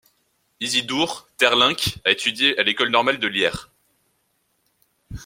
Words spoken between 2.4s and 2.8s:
à